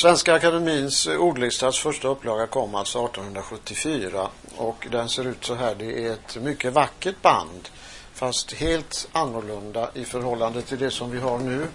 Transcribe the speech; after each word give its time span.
Svenska 0.00 0.34
Akademins 0.34 1.06
eh, 1.06 1.16
ordlistas 1.16 1.78
första 1.78 2.08
upplaga 2.08 2.46
kom 2.46 2.74
alltså 2.74 3.04
1874 3.04 4.28
och 4.56 4.86
den 4.90 5.08
ser 5.08 5.26
ut 5.26 5.44
så 5.44 5.54
här. 5.54 5.74
Det 5.74 6.06
är 6.06 6.12
ett 6.12 6.36
mycket 6.36 6.72
vackert 6.72 7.22
band 7.22 7.68
fast 8.14 8.52
helt 8.52 9.08
annorlunda 9.12 9.90
i 9.94 10.04
förhållande 10.04 10.62
till 10.62 10.78
det 10.78 10.90
som 10.90 11.10
vi 11.10 11.18
har 11.18 11.38
nu. 11.38 11.66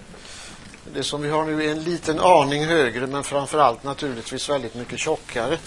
Det 0.93 1.03
som 1.03 1.21
vi 1.21 1.29
har 1.29 1.45
nu 1.45 1.63
är 1.63 1.71
en 1.71 1.83
liten 1.83 2.19
aning 2.19 2.65
högre 2.65 3.07
men 3.07 3.23
framförallt 3.23 3.83
naturligtvis 3.83 4.49
väldigt 4.49 4.75
mycket 4.75 4.99
tjockare 4.99 5.57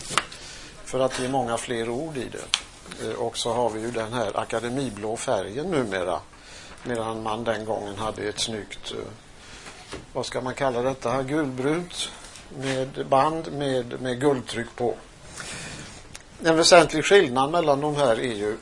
för 0.85 1.01
att 1.01 1.21
ge 1.21 1.29
många 1.29 1.57
fler 1.57 1.89
ord 1.89 2.17
i 2.17 2.29
det. 2.29 3.09
Eh, 3.09 3.15
och 3.15 3.39
så 3.39 3.53
har 3.53 3.71
vi 3.71 3.81
ju 3.81 3.91
den 3.91 4.13
här 4.13 4.41
akademiblå 4.41 5.17
färgen 5.17 5.71
numera 5.71 6.21
medan 6.85 7.23
man 7.23 7.45
den 7.45 7.65
gången 7.65 7.99
hade 7.99 8.23
ett 8.23 8.41
snyggt 8.41 8.93
eh, 8.93 8.99
vad 10.13 10.27
ska 10.27 10.41
man 10.41 10.55
kalla 10.55 10.83
detta, 10.83 11.23
gulbrunt 11.23 12.11
med 12.57 13.07
band 13.07 13.53
med, 13.53 14.01
med 14.01 14.21
guldtryck 14.21 14.77
på. 14.77 14.95
En 16.45 16.57
väsentlig 16.57 17.05
skillnad 17.05 17.51
mellan 17.51 17.81
de 17.81 17.97
här 17.97 18.21
är 18.21 18.35
ju 18.35 18.57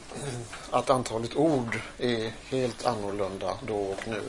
att 0.70 0.90
antalet 0.90 1.36
ord 1.36 1.80
är 1.98 2.32
helt 2.50 2.86
annorlunda 2.86 3.56
då 3.66 3.76
och 3.76 4.08
nu. 4.08 4.22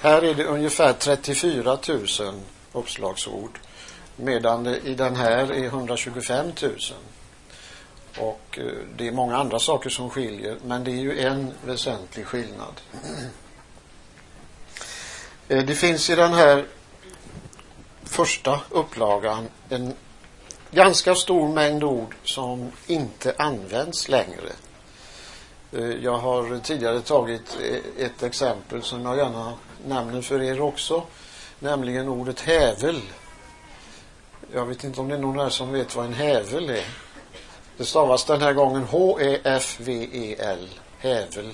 Här 0.00 0.24
är 0.24 0.34
det 0.34 0.44
ungefär 0.44 0.92
34 0.92 1.78
000 1.88 2.06
uppslagsord 2.72 3.58
medan 4.16 4.64
det 4.64 4.78
i 4.78 4.94
den 4.94 5.16
här 5.16 5.52
är 5.52 5.64
125 5.64 6.46
000. 6.62 6.76
Och 8.18 8.58
eh, 8.58 8.64
det 8.96 9.08
är 9.08 9.12
många 9.12 9.36
andra 9.36 9.58
saker 9.58 9.90
som 9.90 10.10
skiljer 10.10 10.58
men 10.64 10.84
det 10.84 10.90
är 10.90 11.00
ju 11.00 11.18
en 11.18 11.52
väsentlig 11.64 12.26
skillnad. 12.26 12.80
Eh, 15.48 15.64
det 15.64 15.74
finns 15.74 16.10
i 16.10 16.14
den 16.14 16.32
här 16.32 16.66
första 18.06 18.60
upplagan 18.70 19.48
en 19.68 19.94
ganska 20.70 21.14
stor 21.14 21.48
mängd 21.48 21.84
ord 21.84 22.14
som 22.24 22.72
inte 22.86 23.34
används 23.38 24.08
längre. 24.08 24.52
Eh, 25.72 25.90
jag 25.90 26.18
har 26.18 26.58
tidigare 26.58 27.00
tagit 27.00 27.58
e-, 27.62 28.04
ett 28.04 28.22
exempel 28.22 28.82
som 28.82 29.04
jag 29.04 29.16
gärna 29.16 29.52
nämner 29.86 30.22
för 30.22 30.42
er 30.42 30.60
också, 30.60 31.02
nämligen 31.58 32.08
ordet 32.08 32.40
hävel. 32.40 33.00
Jag 34.52 34.66
vet 34.66 34.84
inte 34.84 35.00
om 35.00 35.08
det 35.08 35.14
är 35.14 35.18
någon 35.18 35.38
här 35.38 35.48
som 35.48 35.72
vet 35.72 35.96
vad 35.96 36.06
en 36.06 36.14
hävel 36.14 36.70
är. 36.70 36.86
Det 37.76 37.84
stavas 37.84 38.24
den 38.24 38.42
här 38.42 38.52
gången 38.52 38.82
H-E-F-V-E-L, 38.82 40.68
hävel. 40.98 41.50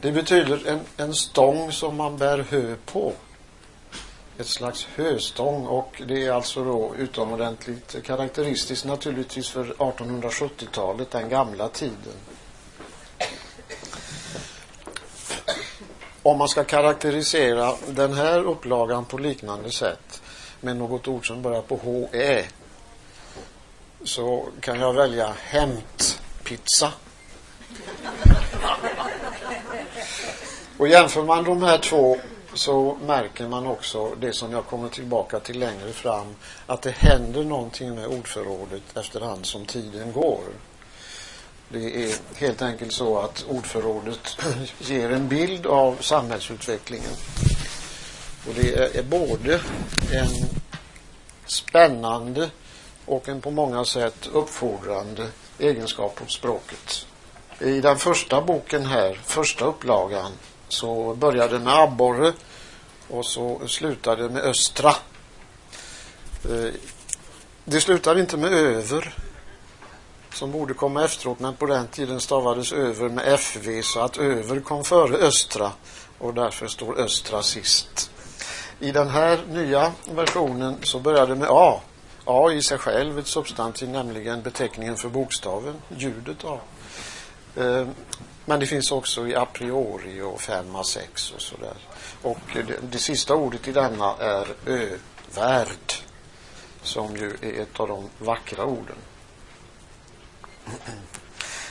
Det 0.00 0.12
betyder 0.12 0.68
en, 0.68 0.80
en 0.96 1.14
stång 1.14 1.72
som 1.72 1.96
man 1.96 2.16
bär 2.16 2.46
hö 2.50 2.74
på 2.86 3.12
ett 4.38 4.46
slags 4.46 4.84
höstång 4.84 5.66
och 5.66 6.02
det 6.06 6.26
är 6.26 6.32
alltså 6.32 6.64
då 6.64 6.94
utomordentligt 6.98 8.04
karaktäristiskt 8.04 8.84
naturligtvis 8.84 9.48
för 9.48 9.64
1870-talet, 9.64 11.10
den 11.10 11.28
gamla 11.28 11.68
tiden. 11.68 12.14
Om 16.22 16.38
man 16.38 16.48
ska 16.48 16.64
karaktärisera 16.64 17.74
den 17.88 18.14
här 18.14 18.42
upplagan 18.42 19.04
på 19.04 19.18
liknande 19.18 19.70
sätt 19.70 20.22
med 20.60 20.76
något 20.76 21.08
ord 21.08 21.26
som 21.26 21.42
börjar 21.42 21.62
på 21.62 21.76
H-Ä 21.76 22.44
så 24.04 24.48
kan 24.60 24.80
jag 24.80 24.92
välja 24.92 25.34
hämtpizza. 25.42 26.92
Och 30.78 30.88
jämför 30.88 31.22
man 31.22 31.44
de 31.44 31.62
här 31.62 31.78
två 31.78 32.16
så 32.56 32.96
märker 33.06 33.48
man 33.48 33.66
också 33.66 34.14
det 34.14 34.32
som 34.32 34.52
jag 34.52 34.66
kommer 34.66 34.88
tillbaka 34.88 35.40
till 35.40 35.58
längre 35.58 35.92
fram 35.92 36.34
att 36.66 36.82
det 36.82 36.90
händer 36.90 37.44
någonting 37.44 37.94
med 37.94 38.06
ordförrådet 38.06 38.96
efterhand 38.96 39.46
som 39.46 39.66
tiden 39.66 40.12
går. 40.12 40.40
Det 41.68 42.04
är 42.04 42.14
helt 42.34 42.62
enkelt 42.62 42.92
så 42.92 43.18
att 43.18 43.44
ordförrådet 43.48 44.38
ger 44.78 45.10
en 45.10 45.28
bild 45.28 45.66
av 45.66 45.96
samhällsutvecklingen. 46.00 47.12
Och 48.48 48.54
det 48.54 48.98
är 48.98 49.02
både 49.02 49.60
en 50.12 50.48
spännande 51.46 52.50
och 53.06 53.28
en 53.28 53.40
på 53.40 53.50
många 53.50 53.84
sätt 53.84 54.28
uppfordrande 54.32 55.28
egenskap 55.58 56.18
hos 56.18 56.32
språket. 56.32 57.06
I 57.60 57.80
den 57.80 57.96
första 57.96 58.40
boken 58.40 58.86
här, 58.86 59.20
första 59.24 59.64
upplagan, 59.64 60.32
så 60.68 61.14
började 61.14 61.58
det 61.58 61.64
med 61.64 61.74
abborre 61.74 62.32
och 63.10 63.26
så 63.26 63.60
slutade 63.68 64.22
det 64.22 64.28
med 64.28 64.42
östra. 64.42 64.90
Eh, 66.44 66.74
det 67.64 67.80
slutar 67.80 68.18
inte 68.18 68.36
med 68.36 68.52
över 68.52 69.14
som 70.32 70.52
borde 70.52 70.74
komma 70.74 71.04
efteråt 71.04 71.40
men 71.40 71.56
på 71.56 71.66
den 71.66 71.88
tiden 71.88 72.20
stavades 72.20 72.72
över 72.72 73.08
med 73.08 73.24
FV 73.40 73.82
så 73.82 74.00
att 74.00 74.16
över 74.16 74.60
kom 74.60 74.84
före 74.84 75.16
östra 75.16 75.72
och 76.18 76.34
därför 76.34 76.66
står 76.66 77.00
östra 77.00 77.42
sist. 77.42 78.10
I 78.80 78.92
den 78.92 79.08
här 79.08 79.38
nya 79.48 79.92
versionen 80.10 80.76
så 80.82 81.00
börjar 81.00 81.26
det 81.26 81.34
med 81.34 81.48
A. 81.50 81.80
A 82.24 82.52
i 82.52 82.62
sig 82.62 82.78
själv 82.78 83.18
ett 83.18 83.26
substantiv, 83.26 83.88
nämligen 83.88 84.42
beteckningen 84.42 84.96
för 84.96 85.08
bokstaven, 85.08 85.74
ljudet 85.96 86.44
A. 86.44 86.58
Eh, 87.56 87.86
men 88.48 88.60
det 88.60 88.66
finns 88.66 88.92
också 88.92 89.28
i 89.28 89.34
a 89.34 89.46
priori 89.52 90.20
och 90.20 90.40
femma, 90.40 90.84
sex 90.84 91.32
och 91.32 91.42
sådär. 91.42 91.76
Och 92.22 92.38
det, 92.52 92.78
det 92.90 92.98
sista 92.98 93.34
ordet 93.34 93.68
i 93.68 93.72
denna 93.72 94.14
är 94.18 94.46
övärd. 94.66 95.92
Som 96.82 97.16
ju 97.16 97.36
är 97.42 97.62
ett 97.62 97.80
av 97.80 97.88
de 97.88 98.08
vackra 98.18 98.64
orden. 98.64 98.96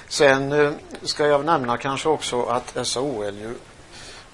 Sen 0.08 0.52
eh, 0.52 0.72
ska 1.02 1.28
jag 1.28 1.46
nämna 1.46 1.78
kanske 1.78 2.10
också 2.10 2.44
att 2.44 2.88
SAOL 2.88 3.38
ju 3.38 3.56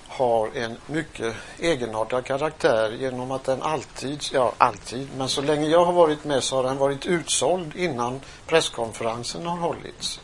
har 0.08 0.50
en 0.56 0.78
mycket 0.86 1.36
egenartad 1.60 2.26
karaktär 2.26 2.92
genom 2.92 3.32
att 3.32 3.44
den 3.44 3.62
alltid, 3.62 4.24
ja 4.34 4.54
alltid, 4.58 5.08
men 5.18 5.30
så 5.30 5.42
länge 5.42 5.68
jag 5.68 5.86
har 5.86 5.94
varit 5.94 6.24
med 6.24 6.44
så 6.44 6.56
har 6.56 6.64
den 6.64 6.78
varit 6.78 7.06
utsåld 7.06 7.76
innan 7.76 8.22
presskonferensen 8.48 9.46
har 9.46 9.58
hållits. 9.58 10.20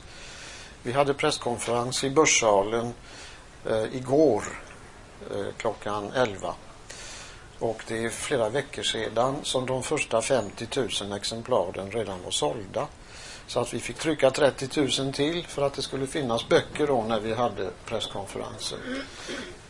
Vi 0.83 0.91
hade 0.91 1.13
presskonferens 1.13 2.03
i 2.03 2.09
Börssalen 2.09 2.93
eh, 3.69 3.83
igår 3.95 4.43
eh, 5.31 5.45
klockan 5.57 6.11
11. 6.15 6.55
Och 7.59 7.83
det 7.87 8.05
är 8.05 8.09
flera 8.09 8.49
veckor 8.49 8.83
sedan 8.83 9.35
som 9.43 9.65
de 9.65 9.83
första 9.83 10.21
50 10.21 10.67
000 11.01 11.11
exemplaren 11.17 11.91
redan 11.91 12.23
var 12.23 12.31
sålda. 12.31 12.87
Så 13.47 13.59
att 13.59 13.73
vi 13.73 13.79
fick 13.79 13.97
trycka 13.97 14.31
30 14.31 15.01
000 15.01 15.13
till 15.13 15.45
för 15.47 15.61
att 15.61 15.73
det 15.73 15.81
skulle 15.81 16.07
finnas 16.07 16.47
böcker 16.49 16.87
då 16.87 17.03
när 17.03 17.19
vi 17.19 17.33
hade 17.33 17.69
presskonferensen. 17.85 18.79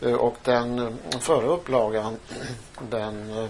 Eh, 0.00 0.12
och 0.12 0.36
den 0.44 0.78
eh, 0.78 1.18
förra 1.20 1.46
upplagan 1.46 2.16
den 2.90 3.38
eh, 3.38 3.48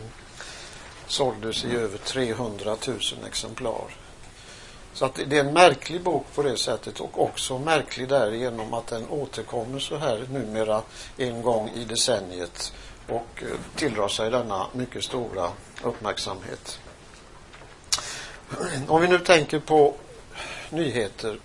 såldes 1.07 1.65
i 1.65 1.77
över 1.77 1.99
300 1.99 2.77
000 2.87 2.99
exemplar. 3.27 3.85
Så 4.99 5.05
att 5.05 5.21
det 5.27 5.37
är 5.37 5.45
en 5.45 5.53
märklig 5.53 6.03
bok 6.03 6.27
på 6.35 6.43
det 6.43 6.57
sättet 6.57 7.01
och 7.01 7.23
också 7.23 7.59
märklig 7.59 8.09
därigenom 8.09 8.75
att 8.75 8.87
den 8.87 9.09
återkommer 9.09 9.79
så 9.79 9.97
här 9.97 10.27
numera 10.31 10.83
en 11.17 11.43
gång 11.43 11.71
i 11.75 11.85
decenniet 11.85 12.73
och 13.09 13.43
eh, 13.43 13.49
tilldrar 13.77 14.09
sig 14.09 14.31
denna 14.31 14.67
mycket 14.73 15.05
stora 15.05 15.51
uppmärksamhet. 15.83 16.81
Om 18.89 19.01
vi 19.01 19.09
nu 19.09 19.19
tänker 19.19 19.59
på 19.59 19.95
nyheter 20.71 21.39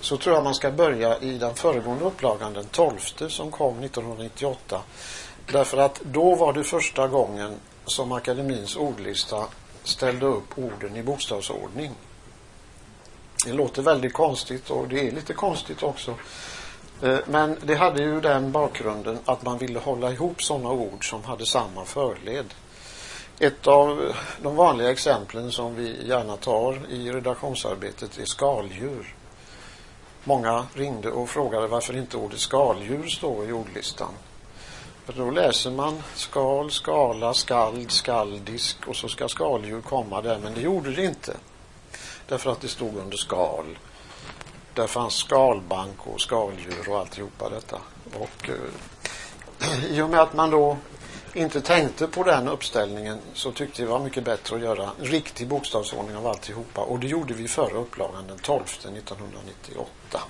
så 0.00 0.16
tror 0.16 0.34
jag 0.34 0.44
man 0.44 0.54
ska 0.54 0.70
börja 0.70 1.18
i 1.18 1.38
den 1.38 1.54
föregående 1.54 2.04
upplagan, 2.04 2.52
den 2.52 2.66
12 2.66 2.98
som 3.28 3.50
kom 3.50 3.82
1998. 3.82 4.82
Därför 5.52 5.78
att 5.78 6.00
då 6.04 6.34
var 6.34 6.52
det 6.52 6.64
första 6.64 7.08
gången 7.08 7.54
som 7.84 8.12
Akademins 8.12 8.76
ordlista 8.76 9.44
ställde 9.84 10.26
upp 10.26 10.58
orden 10.58 10.96
i 10.96 11.02
bokstavsordning. 11.02 11.94
Det 13.44 13.52
låter 13.52 13.82
väldigt 13.82 14.12
konstigt 14.12 14.70
och 14.70 14.88
det 14.88 15.08
är 15.08 15.12
lite 15.12 15.34
konstigt 15.34 15.82
också. 15.82 16.14
Eh, 17.02 17.18
men 17.26 17.56
det 17.62 17.74
hade 17.74 18.02
ju 18.02 18.20
den 18.20 18.52
bakgrunden 18.52 19.18
att 19.24 19.44
man 19.44 19.58
ville 19.58 19.78
hålla 19.78 20.12
ihop 20.12 20.42
sådana 20.42 20.70
ord 20.70 21.10
som 21.10 21.24
hade 21.24 21.46
samma 21.46 21.84
förled. 21.84 22.54
Ett 23.38 23.66
av 23.66 24.12
de 24.42 24.56
vanliga 24.56 24.90
exemplen 24.90 25.52
som 25.52 25.74
vi 25.74 26.06
gärna 26.08 26.36
tar 26.36 26.80
i 26.90 27.12
redaktionsarbetet 27.12 28.18
är 28.18 28.24
skaldjur. 28.24 29.14
Många 30.24 30.66
ringde 30.74 31.10
och 31.10 31.28
frågade 31.28 31.66
varför 31.66 31.96
inte 31.96 32.16
ordet 32.16 32.40
skaldjur 32.40 33.06
står 33.06 33.48
i 33.48 33.52
ordlistan. 33.52 34.12
För 35.04 35.12
då 35.12 35.30
läser 35.30 35.70
man 35.70 36.02
skal, 36.14 36.70
skala, 36.70 37.34
skald, 37.34 37.90
skaldisk 37.90 38.76
och 38.86 38.96
så 38.96 39.08
ska 39.08 39.28
skaldjur 39.28 39.80
komma 39.80 40.20
där, 40.20 40.38
men 40.38 40.54
det 40.54 40.60
gjorde 40.60 40.90
det 40.90 41.04
inte. 41.04 41.36
Därför 42.28 42.52
att 42.52 42.60
det 42.60 42.68
stod 42.68 42.96
under 42.96 43.16
skal. 43.16 43.78
Där 44.74 44.86
fanns 44.86 45.14
skalbank 45.14 46.06
och 46.06 46.20
skaldjur 46.20 46.88
och 46.88 46.98
alltihopa 46.98 47.48
detta. 47.48 47.78
Och 48.14 48.48
eh, 48.48 49.84
i 49.90 50.00
och 50.00 50.10
med 50.10 50.20
att 50.20 50.34
man 50.34 50.50
då 50.50 50.76
inte 51.34 51.60
tänkte 51.60 52.06
på 52.06 52.22
den 52.22 52.48
uppställningen 52.48 53.18
så 53.34 53.52
tyckte 53.52 53.82
vi 53.82 53.86
det 53.86 53.92
var 53.92 54.00
mycket 54.00 54.24
bättre 54.24 54.56
att 54.56 54.62
göra 54.62 54.90
en 55.00 55.04
riktig 55.04 55.48
bokstavsordning 55.48 56.16
av 56.16 56.26
alltihopa. 56.26 56.80
Och 56.80 56.98
det 56.98 57.06
gjorde 57.06 57.34
vi 57.34 57.48
förra 57.48 57.78
upplagan 57.78 58.26
den 58.26 58.38
12 58.38 58.62
1998. 58.62 60.20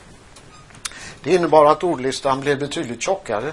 Det 1.22 1.34
innebar 1.34 1.66
att 1.66 1.84
ordlistan 1.84 2.40
blev 2.40 2.58
betydligt 2.58 3.02
tjockare. 3.02 3.52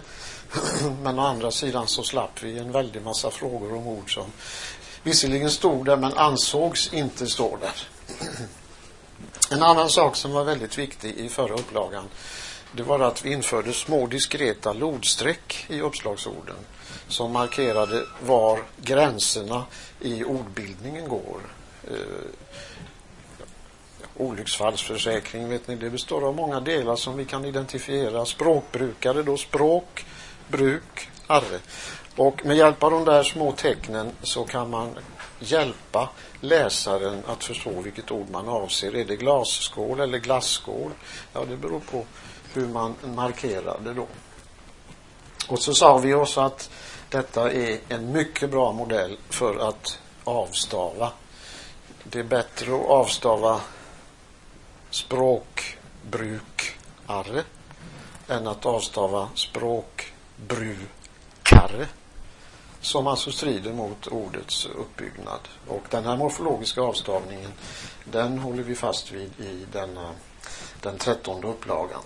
men 1.04 1.20
å 1.20 1.22
andra 1.22 1.52
sidan 1.52 1.88
så 1.88 2.04
slapp 2.04 2.44
vi 2.44 2.60
en 2.60 2.72
väldig 2.72 3.02
massa 3.02 3.32
frågor 3.32 3.74
om 3.74 3.88
ord 3.88 4.14
som 4.14 4.26
visserligen 5.04 5.52
stod 5.52 5.86
där 5.86 5.98
men 5.98 6.14
ansågs 6.14 6.94
inte 6.94 7.28
stå 7.28 7.58
där. 7.58 7.95
En 9.52 9.64
annan 9.64 9.90
sak 9.90 10.16
som 10.16 10.32
var 10.32 10.44
väldigt 10.44 10.78
viktig 10.78 11.16
i 11.18 11.30
förra 11.30 11.54
upplagan 11.54 12.10
det 12.76 12.84
var 12.84 13.00
att 13.00 13.26
vi 13.26 13.32
införde 13.32 13.74
små 13.74 14.08
diskreta 14.08 14.74
lodstreck 14.74 15.66
i 15.70 15.82
uppslagsorden 15.82 16.56
som 17.08 17.32
markerade 17.32 18.06
var 18.22 18.60
gränserna 18.78 19.66
i 20.00 20.24
ordbildningen 20.24 21.10
går. 21.10 21.40
Eh, 21.84 21.96
olycksfallsförsäkring, 24.18 25.50
vet 25.50 25.68
ni, 25.68 25.76
det 25.76 25.90
består 25.90 26.28
av 26.28 26.36
många 26.36 26.60
delar 26.60 26.96
som 26.96 27.18
vi 27.18 27.26
kan 27.26 27.46
identifiera. 27.46 28.26
Språkbrukare, 28.26 29.24
då 29.24 29.38
språk, 29.38 30.06
bruk, 30.48 31.10
arre. 31.28 31.60
Och 32.16 32.46
med 32.46 32.58
hjälp 32.58 32.84
av 32.84 32.92
de 32.92 33.06
där 33.06 33.24
små 33.24 33.52
tecknen 33.52 34.12
så 34.22 34.44
kan 34.44 34.70
man 34.70 34.98
hjälpa 35.40 36.10
läsaren 36.42 37.24
att 37.28 37.44
förstå 37.44 37.82
vilket 37.82 38.12
ord 38.12 38.30
man 38.30 38.50
avser. 38.50 38.96
Är 38.96 39.06
det 39.06 39.16
glasskål 39.16 40.00
eller 40.00 40.18
glasskål? 40.18 40.92
Ja, 41.34 41.46
det 41.50 41.58
beror 41.58 41.80
på 41.80 42.06
hur 42.54 42.68
man 42.68 42.96
markerar 43.16 43.80
det 43.84 43.94
då. 43.94 44.08
Och 45.48 45.60
så 45.60 45.74
sa 45.74 45.98
vi 45.98 46.14
oss 46.14 46.38
att 46.38 46.70
detta 47.10 47.52
är 47.52 47.80
en 47.90 48.12
mycket 48.12 48.50
bra 48.50 48.72
modell 48.72 49.18
för 49.30 49.70
att 49.70 50.00
avstava. 50.24 51.12
Det 52.04 52.20
är 52.20 52.24
bättre 52.24 52.76
att 52.76 52.86
avstava 52.86 53.62
språkbrukare 54.90 57.44
än 58.28 58.48
att 58.48 58.66
avstava 58.66 59.30
språkbrukare 59.36 61.88
som 62.86 63.08
alltså 63.08 63.32
strider 63.32 63.74
mot 63.74 64.08
ordets 64.08 64.66
uppbyggnad. 64.66 65.40
Och 65.68 65.84
den 65.90 66.06
här 66.06 66.18
morfologiska 66.18 66.82
avstavningen 66.82 67.52
den 68.04 68.40
håller 68.40 68.64
vi 68.64 68.76
fast 68.76 69.12
vid 69.12 69.32
i 69.40 69.66
denna, 69.72 70.12
den 70.82 70.98
trettonde 70.98 71.48
upplagan. 71.48 72.02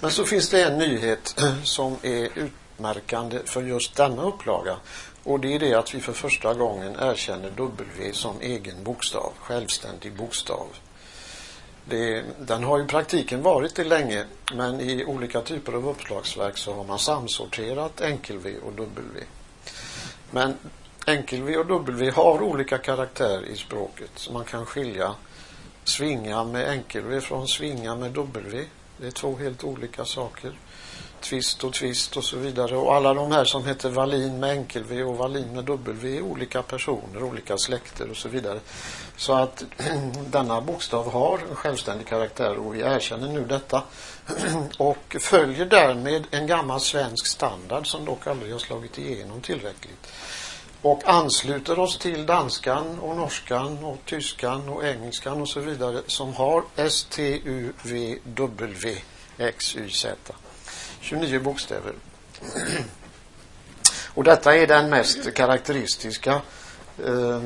Men 0.00 0.10
så 0.10 0.24
finns 0.24 0.50
det 0.50 0.62
en 0.62 0.78
nyhet 0.78 1.42
som 1.64 1.96
är 2.02 2.28
utmärkande 2.38 3.38
för 3.44 3.62
just 3.62 3.94
denna 3.94 4.22
upplaga. 4.22 4.76
Och 5.24 5.40
det 5.40 5.54
är 5.54 5.58
det 5.58 5.74
att 5.74 5.94
vi 5.94 6.00
för 6.00 6.12
första 6.12 6.54
gången 6.54 6.96
erkänner 7.00 7.50
W 7.50 8.12
som 8.12 8.40
egen 8.40 8.84
bokstav, 8.84 9.32
självständig 9.38 10.16
bokstav. 10.16 10.66
Det, 11.84 12.24
den 12.38 12.64
har 12.64 12.80
i 12.80 12.84
praktiken 12.84 13.42
varit 13.42 13.74
det 13.74 13.84
länge, 13.84 14.24
men 14.54 14.80
i 14.80 15.04
olika 15.04 15.40
typer 15.40 15.72
av 15.72 15.88
uppslagsverk 15.88 16.58
så 16.58 16.74
har 16.74 16.84
man 16.84 16.98
samsorterat 16.98 18.00
enkel-V 18.00 18.54
och 18.66 18.72
W. 18.72 19.24
Men 20.36 20.54
enkel-V 21.06 21.56
och 21.56 21.66
dubbel 21.66 21.94
v 21.94 22.10
har 22.10 22.42
olika 22.42 22.78
karaktär 22.78 23.44
i 23.46 23.56
språket. 23.56 24.10
Så 24.14 24.32
man 24.32 24.44
kan 24.44 24.66
skilja 24.66 25.14
svinga 25.84 26.44
med 26.44 26.68
enkel-V 26.68 27.20
från 27.20 27.48
svinga 27.48 27.94
med 27.94 28.12
dubbel 28.12 28.42
v. 28.44 28.64
Det 28.96 29.06
är 29.06 29.10
två 29.10 29.36
helt 29.36 29.64
olika 29.64 30.04
saker. 30.04 30.52
Twist 31.20 31.64
och 31.64 31.72
twist 31.72 32.16
och 32.16 32.24
så 32.24 32.36
vidare. 32.36 32.76
Och 32.76 32.94
alla 32.94 33.14
de 33.14 33.32
här 33.32 33.44
som 33.44 33.64
heter 33.64 33.90
Valin 33.90 34.40
med 34.40 34.50
enkel-V 34.50 35.02
och 35.02 35.16
Valin 35.16 35.54
med 35.54 35.64
dubbel 35.64 35.94
v 35.94 36.16
är 36.16 36.22
olika 36.22 36.62
personer, 36.62 37.22
olika 37.22 37.58
släkter 37.58 38.10
och 38.10 38.16
så 38.16 38.28
vidare. 38.28 38.60
Så 39.16 39.32
att 39.32 39.64
denna 40.30 40.60
bokstav 40.60 41.12
har 41.12 41.38
en 41.50 41.56
självständig 41.56 42.06
karaktär 42.06 42.56
och 42.56 42.74
vi 42.74 42.80
erkänner 42.80 43.28
nu 43.28 43.44
detta 43.44 43.82
och 44.78 45.16
följer 45.20 45.66
därmed 45.66 46.26
en 46.30 46.46
gammal 46.46 46.80
svensk 46.80 47.26
standard 47.26 47.86
som 47.86 48.04
dock 48.04 48.26
aldrig 48.26 48.52
har 48.52 48.58
slagit 48.58 48.98
igenom 48.98 49.40
tillräckligt 49.40 50.06
och 50.82 51.08
ansluter 51.08 51.78
oss 51.78 51.98
till 51.98 52.26
danskan 52.26 52.98
och 52.98 53.16
norskan 53.16 53.84
och 53.84 53.98
tyskan 54.04 54.68
och 54.68 54.84
engelskan 54.84 55.40
och 55.40 55.48
så 55.48 55.60
vidare 55.60 56.02
som 56.06 56.34
har 56.34 56.64
S, 56.76 57.06
T, 57.10 57.40
U, 57.44 57.72
V, 57.82 58.18
W, 58.24 58.98
X, 59.38 59.76
Y, 59.76 59.90
Z. 59.90 60.16
29 61.00 61.40
bokstäver. 61.40 61.92
Och 64.14 64.24
detta 64.24 64.56
är 64.56 64.66
den 64.66 64.90
mest 64.90 65.34
karaktäristiska 65.34 66.40
eh, 67.04 67.42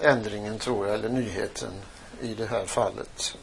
ändringen, 0.00 0.58
tror 0.58 0.86
jag, 0.86 0.94
eller 0.94 1.08
nyheten 1.08 1.72
i 2.20 2.34
det 2.34 2.46
här 2.46 2.66
fallet. 2.66 3.36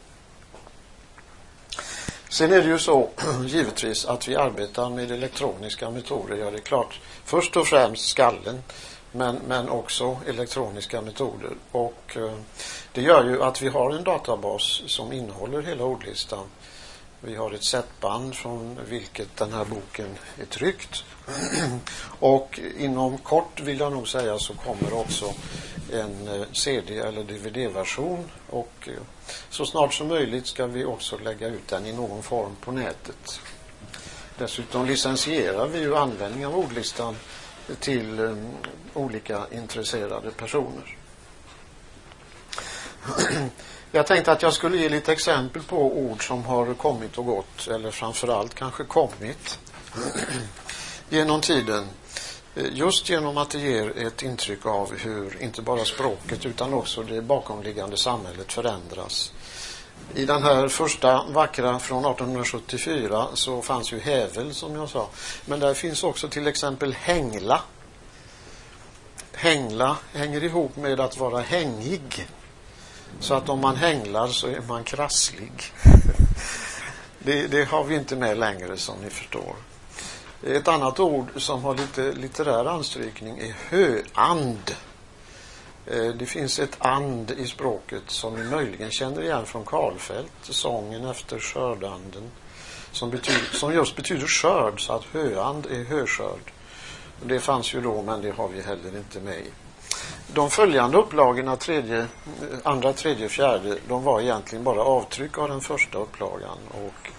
Sen 2.30 2.52
är 2.52 2.62
det 2.62 2.68
ju 2.68 2.78
så, 2.78 3.08
givetvis, 3.46 4.04
att 4.04 4.28
vi 4.28 4.36
arbetar 4.36 4.90
med 4.90 5.10
elektroniska 5.10 5.90
metoder. 5.90 6.36
Ja, 6.36 6.50
det 6.50 6.56
är 6.56 6.60
klart. 6.60 7.00
Först 7.24 7.56
och 7.56 7.66
främst 7.66 8.08
skallen 8.08 8.62
men, 9.12 9.40
men 9.48 9.68
också 9.68 10.16
elektroniska 10.26 11.00
metoder. 11.00 11.50
Och 11.72 12.16
eh, 12.16 12.32
det 12.92 13.02
gör 13.02 13.24
ju 13.24 13.42
att 13.42 13.62
vi 13.62 13.68
har 13.68 13.90
en 13.90 14.04
databas 14.04 14.82
som 14.86 15.12
innehåller 15.12 15.62
hela 15.62 15.84
ordlistan. 15.84 16.46
Vi 17.20 17.34
har 17.34 17.50
ett 17.50 17.64
setband 17.64 18.34
från 18.34 18.78
vilket 18.88 19.36
den 19.36 19.52
här 19.52 19.64
boken 19.64 20.08
är 20.40 20.44
tryckt. 20.44 21.04
och 22.20 22.60
inom 22.78 23.18
kort 23.18 23.60
vill 23.60 23.80
jag 23.80 23.92
nog 23.92 24.08
säga 24.08 24.38
så 24.38 24.54
kommer 24.54 24.92
också 24.92 25.34
en 25.92 26.28
eh, 26.28 26.46
CD 26.52 26.98
eller 26.98 27.24
DVD-version 27.24 28.30
och 28.50 28.72
eh, 28.86 28.92
så 29.50 29.66
snart 29.66 29.94
som 29.94 30.08
möjligt 30.08 30.46
ska 30.46 30.66
vi 30.66 30.84
också 30.84 31.18
lägga 31.18 31.48
ut 31.48 31.68
den 31.68 31.86
i 31.86 31.92
någon 31.92 32.22
form 32.22 32.56
på 32.60 32.72
nätet. 32.72 33.40
Dessutom 34.38 34.86
licensierar 34.86 35.66
vi 35.66 35.78
ju 35.78 35.96
användning 35.96 36.46
av 36.46 36.58
ordlistan 36.58 37.16
till 37.80 38.18
eh, 38.18 38.36
olika 38.94 39.46
intresserade 39.52 40.30
personer. 40.30 40.96
Jag 43.92 44.06
tänkte 44.06 44.32
att 44.32 44.42
jag 44.42 44.52
skulle 44.52 44.76
ge 44.76 44.88
lite 44.88 45.12
exempel 45.12 45.62
på 45.62 45.98
ord 45.98 46.26
som 46.26 46.44
har 46.44 46.74
kommit 46.74 47.18
och 47.18 47.26
gått, 47.26 47.68
eller 47.68 47.90
framförallt 47.90 48.54
kanske 48.54 48.84
kommit 48.84 49.58
genom 51.08 51.40
tiden. 51.40 51.86
Eh, 52.58 52.64
just 52.72 53.08
genom 53.08 53.38
att 53.38 53.50
det 53.50 53.58
ger 53.58 53.98
ett 53.98 54.22
intryck 54.22 54.66
av 54.66 54.98
hur 54.98 55.42
inte 55.42 55.62
bara 55.62 55.84
språket 55.84 56.46
utan 56.46 56.74
också 56.74 57.02
det 57.02 57.22
bakomliggande 57.22 57.96
samhället 57.96 58.52
förändras. 58.52 59.32
I 60.14 60.24
den 60.24 60.42
här 60.42 60.68
första 60.68 61.24
vackra 61.28 61.78
från 61.78 62.04
1874 62.04 63.26
så 63.34 63.62
fanns 63.62 63.92
ju 63.92 63.98
hävel 63.98 64.54
som 64.54 64.74
jag 64.74 64.88
sa. 64.88 65.08
Men 65.46 65.60
där 65.60 65.74
finns 65.74 66.04
också 66.04 66.28
till 66.28 66.46
exempel 66.46 66.94
hängla. 66.94 67.60
Hängla 69.32 69.96
hänger 70.12 70.44
ihop 70.44 70.76
med 70.76 71.00
att 71.00 71.18
vara 71.18 71.40
hängig. 71.40 72.28
Så 73.20 73.34
att 73.34 73.48
om 73.48 73.60
man 73.60 73.76
hänglar 73.76 74.28
så 74.28 74.46
är 74.46 74.60
man 74.68 74.84
krasslig. 74.84 75.52
Det, 77.20 77.46
det 77.46 77.64
har 77.64 77.84
vi 77.84 77.94
inte 77.94 78.16
med 78.16 78.38
längre 78.38 78.76
som 78.76 78.98
ni 79.04 79.10
förstår. 79.10 79.54
Ett 80.42 80.68
annat 80.68 81.00
ord 81.00 81.26
som 81.36 81.64
har 81.64 81.74
lite 81.74 82.12
litterär 82.12 82.64
anstrykning 82.64 83.38
är 83.38 83.54
höand. 83.70 84.74
Eh, 85.86 86.14
det 86.14 86.26
finns 86.26 86.58
ett 86.58 86.76
and 86.78 87.30
i 87.30 87.46
språket 87.46 88.02
som 88.06 88.34
ni 88.34 88.50
möjligen 88.50 88.90
känner 88.90 89.22
igen 89.22 89.46
från 89.46 89.64
Karlfeldt, 89.64 90.32
sången 90.40 91.04
efter 91.04 91.38
skördanden, 91.38 92.30
som, 92.92 93.10
betyder, 93.10 93.56
som 93.58 93.74
just 93.74 93.96
betyder 93.96 94.26
skörd, 94.26 94.86
så 94.86 94.92
att 94.92 95.04
höand 95.04 95.66
är 95.66 95.84
höskörd. 95.84 96.52
Det 97.22 97.40
fanns 97.40 97.74
ju 97.74 97.80
då, 97.80 98.02
men 98.02 98.22
det 98.22 98.30
har 98.30 98.48
vi 98.48 98.62
heller 98.62 98.96
inte 98.96 99.20
med 99.20 99.38
i. 99.38 99.50
De 100.34 100.50
följande 100.50 100.98
upplagorna, 100.98 101.56
tredje, 101.56 102.06
andra, 102.62 102.92
tredje, 102.92 103.28
fjärde, 103.28 103.78
de 103.88 104.04
var 104.04 104.20
egentligen 104.20 104.64
bara 104.64 104.82
avtryck 104.82 105.38
av 105.38 105.48
den 105.48 105.60
första 105.60 105.98
upplagan 105.98 106.58
och 106.70 107.10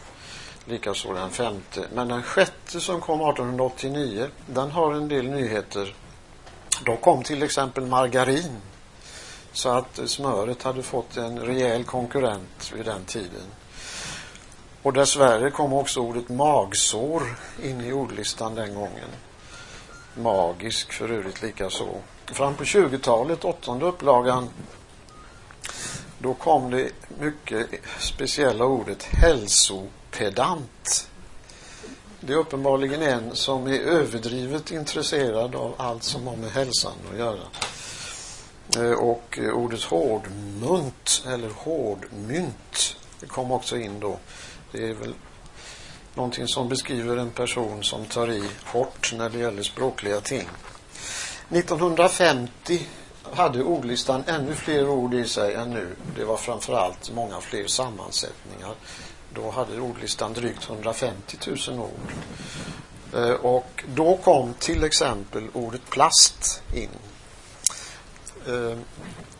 likaså 0.69 1.13
den 1.13 1.29
femte. 1.29 1.87
Men 1.93 2.07
den 2.07 2.23
sjätte 2.23 2.79
som 2.79 3.01
kom 3.01 3.21
1889, 3.21 4.27
den 4.45 4.71
har 4.71 4.93
en 4.93 5.07
del 5.07 5.29
nyheter 5.29 5.95
då 6.85 6.95
kom 6.95 7.23
till 7.23 7.43
exempel 7.43 7.85
margarin. 7.85 8.61
Så 9.51 9.69
att 9.69 9.99
smöret 10.05 10.63
hade 10.63 10.83
fått 10.83 11.17
en 11.17 11.39
rejäl 11.39 11.83
konkurrent 11.83 12.71
vid 12.75 12.85
den 12.85 13.05
tiden. 13.05 13.45
Och 14.81 14.93
dessvärre 14.93 15.51
kom 15.51 15.73
också 15.73 15.99
ordet 15.99 16.29
magsår 16.29 17.23
in 17.63 17.81
i 17.81 17.91
ordlistan 17.91 18.55
den 18.55 18.75
gången. 18.75 19.09
Magisk 20.15 20.93
för 20.93 21.11
övrigt 21.11 21.41
likaså. 21.41 21.87
Fram 22.25 22.55
på 22.55 22.63
20-talet, 22.63 23.45
åttonde 23.45 23.85
upplagan, 23.85 24.49
då 26.17 26.33
kom 26.33 26.71
det 26.71 26.91
mycket 27.19 27.67
speciella 27.99 28.65
ordet 28.65 29.03
pedant. 30.11 31.09
Det 32.19 32.33
är 32.33 32.37
uppenbarligen 32.37 33.01
en 33.01 33.35
som 33.35 33.67
är 33.67 33.79
överdrivet 33.79 34.71
intresserad 34.71 35.55
av 35.55 35.75
allt 35.77 36.03
som 36.03 36.27
har 36.27 36.35
med 36.35 36.51
hälsan 36.51 36.93
att 37.11 37.19
göra. 37.19 37.41
Eh, 38.77 38.91
och 38.91 39.39
ordet 39.53 39.83
hårdmunt 39.83 41.23
eller 41.27 41.49
hårdmynt 41.49 42.95
det 43.19 43.25
kom 43.25 43.51
också 43.51 43.77
in 43.77 43.99
då. 43.99 44.17
Det 44.71 44.89
är 44.89 44.93
väl 44.93 45.13
någonting 46.15 46.47
som 46.47 46.69
beskriver 46.69 47.17
en 47.17 47.31
person 47.31 47.83
som 47.83 48.05
tar 48.05 48.31
i 48.31 48.43
hårt 48.65 49.13
när 49.17 49.29
det 49.29 49.37
gäller 49.37 49.63
språkliga 49.63 50.21
ting. 50.21 50.47
1950 51.49 52.87
hade 53.33 53.63
ordlistan 53.63 54.23
ännu 54.27 54.55
fler 54.55 54.89
ord 54.89 55.13
i 55.13 55.27
sig 55.27 55.53
än 55.53 55.69
nu. 55.69 55.95
Det 56.15 56.25
var 56.25 56.37
framförallt 56.37 57.11
många 57.13 57.41
fler 57.41 57.67
sammansättningar. 57.67 58.75
Då 59.33 59.49
hade 59.49 59.81
ordlistan 59.81 60.33
drygt 60.33 60.69
150 60.69 61.37
000 61.67 61.79
ord. 61.79 62.11
Eh, 63.13 63.31
och 63.31 63.83
då 63.87 64.17
kom 64.17 64.53
till 64.53 64.83
exempel 64.83 65.47
ordet 65.53 65.89
plast 65.89 66.61
in. 66.73 66.89
Eh, 68.47 68.77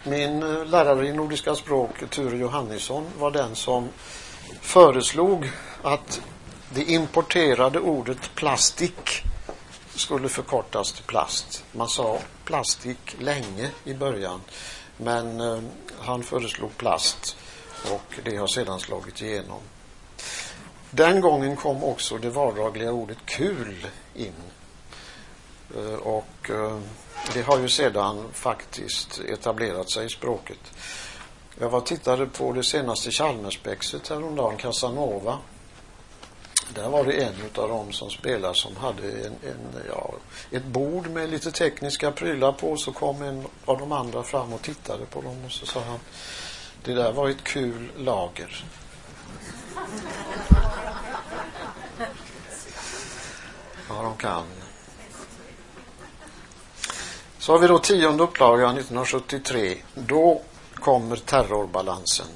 min 0.03 0.43
eh, 0.43 0.65
lärare 0.65 1.07
i 1.07 1.13
nordiska 1.13 1.55
språk, 1.55 2.09
Ture 2.09 2.37
Johannisson, 2.37 3.05
var 3.17 3.31
den 3.31 3.55
som 3.55 3.89
föreslog 4.61 5.51
att 5.83 6.21
det 6.69 6.83
importerade 6.83 7.79
ordet 7.79 8.35
plastik 8.35 9.23
skulle 9.95 10.29
förkortas 10.29 10.93
till 10.93 11.03
plast. 11.03 11.63
Man 11.71 11.89
sa 11.89 12.19
plastik 12.45 13.15
länge 13.19 13.69
i 13.83 13.93
början 13.93 14.41
men 14.97 15.41
han 15.99 16.23
föreslog 16.23 16.77
plast 16.77 17.37
och 17.91 18.19
det 18.23 18.35
har 18.35 18.47
sedan 18.47 18.79
slagit 18.79 19.21
igenom. 19.21 19.59
Den 20.91 21.21
gången 21.21 21.55
kom 21.55 21.83
också 21.83 22.17
det 22.17 22.29
vardagliga 22.29 22.91
ordet 22.91 23.17
kul 23.25 23.87
in. 24.15 24.33
Eh, 25.75 25.93
och 25.93 26.49
eh, 26.49 26.79
det 27.33 27.41
har 27.41 27.59
ju 27.59 27.69
sedan 27.69 28.25
faktiskt 28.33 29.19
etablerat 29.19 29.89
sig 29.89 30.05
i 30.05 30.09
språket. 30.09 30.59
Jag 31.59 31.69
var 31.69 31.81
tittade 31.81 32.25
på 32.25 32.51
det 32.51 32.63
senaste 32.63 33.11
Chalmerspexet 33.11 34.07
häromdagen, 34.07 34.57
Casanova. 34.57 35.37
Där 36.73 36.89
var 36.89 37.03
det 37.03 37.11
en 37.11 37.33
av 37.55 37.69
dem 37.69 37.91
som 37.91 38.09
spelar 38.09 38.53
som 38.53 38.75
hade 38.75 39.11
en, 39.11 39.33
en, 39.43 39.83
ja, 39.89 40.13
ett 40.51 40.65
bord 40.65 41.07
med 41.07 41.29
lite 41.29 41.51
tekniska 41.51 42.11
prylar 42.11 42.51
på. 42.51 42.77
Så 42.77 42.91
kom 42.91 43.21
en 43.21 43.45
av 43.65 43.77
de 43.77 43.91
andra 43.91 44.23
fram 44.23 44.53
och 44.53 44.61
tittade 44.61 45.05
på 45.05 45.21
dem 45.21 45.45
och 45.45 45.51
så 45.51 45.65
sa 45.65 45.79
han 45.79 45.99
Det 46.83 46.93
där 46.93 47.11
var 47.11 47.29
ett 47.29 47.43
kul 47.43 47.91
lager. 47.97 48.65
Ja, 53.89 54.01
de 54.03 54.17
kan. 54.17 54.43
Så 57.39 57.51
har 57.51 57.59
vi 57.59 57.67
då 57.67 57.79
tionde 57.79 58.23
upplagan 58.23 58.77
1973. 58.77 59.77
Då 59.95 60.41
kommer 60.73 61.15
terrorbalansen. 61.15 62.27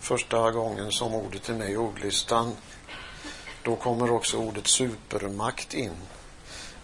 Första 0.00 0.50
gången 0.50 0.92
som 0.92 1.14
ordet 1.14 1.48
är 1.48 1.54
med 1.54 1.70
i 1.70 1.76
ordlistan. 1.76 2.56
Då 3.62 3.76
kommer 3.76 4.12
också 4.12 4.36
ordet 4.36 4.66
supermakt 4.66 5.74
in. 5.74 5.96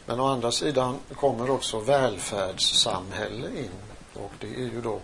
Men 0.07 0.21
å 0.21 0.27
andra 0.27 0.53
sidan 0.53 0.99
kommer 1.15 1.51
också 1.51 1.81
välfärdssamhälle 1.81 3.49
in. 3.49 3.71
Och 4.15 4.33
det 4.41 4.55
är 4.55 4.71
ju 4.75 4.81
då 4.81 5.01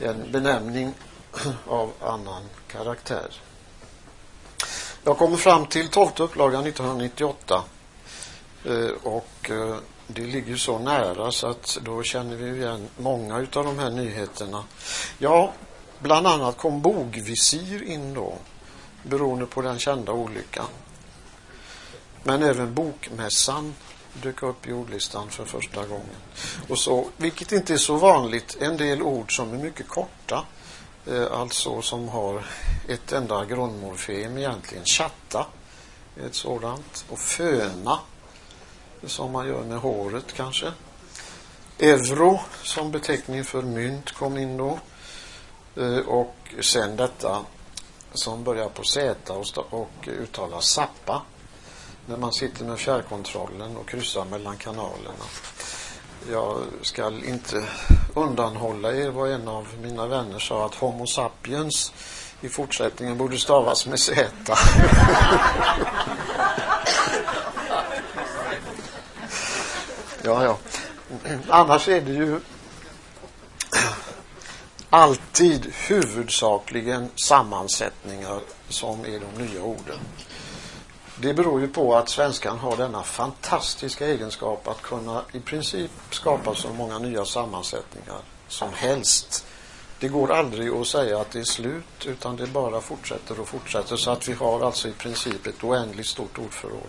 en 0.00 0.32
benämning 0.32 0.94
av 1.66 1.92
annan 2.00 2.42
karaktär. 2.68 3.40
Jag 5.06 5.18
kommer 5.18 5.36
fram 5.36 5.66
till 5.66 5.88
12 5.88 6.10
upplagan 6.18 6.66
1998. 6.66 7.64
Eh, 8.64 8.88
och 9.02 9.50
eh, 9.50 9.76
det 10.06 10.22
ligger 10.22 10.56
så 10.56 10.78
nära 10.78 11.32
så 11.32 11.46
att 11.46 11.78
då 11.82 12.02
känner 12.02 12.36
vi 12.36 12.56
igen 12.56 12.88
många 12.96 13.36
av 13.36 13.64
de 13.64 13.78
här 13.78 13.90
nyheterna. 13.90 14.64
Ja, 15.18 15.52
bland 15.98 16.26
annat 16.26 16.56
kom 16.56 16.80
bogvisir 16.80 17.82
in 17.82 18.14
då 18.14 18.34
beroende 19.02 19.46
på 19.46 19.62
den 19.62 19.78
kända 19.78 20.12
olyckan. 20.12 20.66
Men 22.22 22.42
även 22.42 22.74
bokmässan 22.74 23.74
dök 24.22 24.42
upp 24.42 24.66
i 24.66 24.72
ordlistan 24.72 25.30
för 25.30 25.44
första 25.44 25.86
gången. 25.86 26.16
Och 26.68 26.78
så, 26.78 27.08
vilket 27.16 27.52
inte 27.52 27.72
är 27.72 27.78
så 27.78 27.96
vanligt, 27.96 28.56
en 28.60 28.76
del 28.76 29.02
ord 29.02 29.36
som 29.36 29.52
är 29.52 29.58
mycket 29.58 29.88
korta. 29.88 30.44
Eh, 31.06 31.32
alltså 31.32 31.82
som 31.82 32.08
har 32.08 32.46
ett 32.88 33.12
enda 33.12 33.44
grundmorfem 33.44 34.38
egentligen. 34.38 34.84
Chatta 34.84 35.46
är 36.16 36.26
ett 36.26 36.34
sådant. 36.34 37.04
Och 37.08 37.18
föna 37.18 37.98
som 39.06 39.32
man 39.32 39.48
gör 39.48 39.64
med 39.64 39.78
håret 39.78 40.32
kanske. 40.32 40.72
Euro 41.78 42.40
som 42.62 42.90
beteckning 42.90 43.44
för 43.44 43.62
mynt 43.62 44.12
kom 44.12 44.38
in 44.38 44.56
då. 44.56 44.78
Eh, 45.76 45.98
och 45.98 46.36
sen 46.60 46.96
detta 46.96 47.44
som 48.12 48.44
börjar 48.44 48.68
på 48.68 48.84
Z 48.84 49.32
och, 49.32 49.58
och 49.70 50.08
uttalas 50.08 50.64
sappa 50.64 51.22
när 52.06 52.16
man 52.16 52.32
sitter 52.32 52.64
med 52.64 52.78
fjärrkontrollen 52.78 53.76
och 53.76 53.88
kryssar 53.88 54.24
mellan 54.24 54.56
kanalerna. 54.56 55.24
Jag 56.30 56.62
ska 56.82 57.06
inte 57.08 57.64
undanhålla 58.14 58.92
er 58.92 59.10
vad 59.10 59.30
en 59.30 59.48
av 59.48 59.66
mina 59.82 60.06
vänner 60.06 60.38
sa 60.38 60.66
att 60.66 60.74
Homo 60.74 61.06
sapiens 61.06 61.92
i 62.40 62.48
fortsättningen 62.48 63.18
borde 63.18 63.38
stavas 63.38 63.86
med 63.86 64.00
Z. 64.00 64.26
ja, 70.22 70.44
ja. 70.44 70.58
Annars 71.48 71.88
är 71.88 72.00
det 72.00 72.12
ju 72.12 72.40
alltid 74.90 75.72
huvudsakligen 75.74 77.10
sammansättningar 77.16 78.40
som 78.68 79.00
är 79.00 79.20
de 79.20 79.44
nya 79.44 79.62
orden. 79.62 79.98
Det 81.16 81.34
beror 81.34 81.60
ju 81.60 81.68
på 81.68 81.94
att 81.94 82.08
svenskan 82.08 82.58
har 82.58 82.76
denna 82.76 83.02
fantastiska 83.02 84.06
egenskap 84.06 84.68
att 84.68 84.82
kunna 84.82 85.22
i 85.32 85.40
princip 85.40 85.90
skapa 86.10 86.54
så 86.54 86.68
många 86.68 86.98
nya 86.98 87.24
sammansättningar 87.24 88.18
som 88.48 88.68
helst. 88.72 89.46
Det 89.98 90.08
går 90.08 90.32
aldrig 90.32 90.72
att 90.72 90.86
säga 90.86 91.20
att 91.20 91.30
det 91.30 91.38
är 91.38 91.44
slut 91.44 92.06
utan 92.06 92.36
det 92.36 92.46
bara 92.46 92.80
fortsätter 92.80 93.40
och 93.40 93.48
fortsätter 93.48 93.96
så 93.96 94.10
att 94.10 94.28
vi 94.28 94.32
har 94.32 94.60
alltså 94.60 94.88
i 94.88 94.92
princip 94.92 95.46
ett 95.46 95.64
oändligt 95.64 96.06
stort 96.06 96.38
ordförråd. 96.38 96.88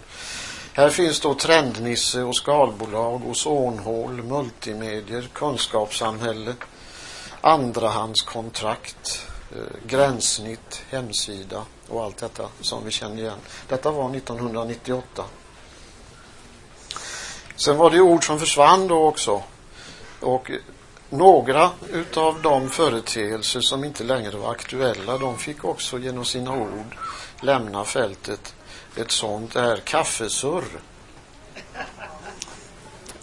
Här 0.73 0.89
finns 0.89 1.19
då 1.19 1.33
trendnisse 1.33 2.21
och 2.21 2.35
skalbolag, 2.35 3.27
ozonhål, 3.27 4.23
multimedier, 4.23 5.29
kunskapssamhälle, 5.33 6.53
andrahandskontrakt, 7.41 9.27
eh, 9.51 9.87
gränssnitt, 9.87 10.81
hemsida 10.89 11.65
och 11.89 12.03
allt 12.03 12.17
detta 12.17 12.49
som 12.61 12.85
vi 12.85 12.91
känner 12.91 13.17
igen. 13.17 13.39
Detta 13.67 13.91
var 13.91 14.15
1998. 14.15 15.23
Sen 17.55 17.77
var 17.77 17.89
det 17.89 18.01
ord 18.01 18.25
som 18.25 18.39
försvann 18.39 18.87
då 18.87 19.07
också. 19.07 19.43
Och 20.19 20.51
några 21.09 21.69
utav 21.89 22.41
de 22.41 22.69
företeelser 22.69 23.61
som 23.61 23.83
inte 23.83 24.03
längre 24.03 24.37
var 24.37 24.51
aktuella, 24.51 25.17
de 25.17 25.37
fick 25.37 25.65
också 25.65 25.99
genom 25.99 26.25
sina 26.25 26.55
ord 26.55 26.97
lämna 27.41 27.85
fältet. 27.85 28.55
Ett 28.95 29.11
sånt 29.11 29.55
är 29.55 29.77
kaffesurr. 29.77 30.79